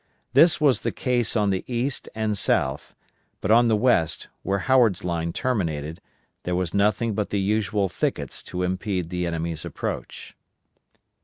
[0.33, 2.95] This was the case on the east and south,
[3.39, 6.01] but on the west, where Howard's line terminated,
[6.41, 10.35] there was nothing but the usual thickets to impede the enemy's approach.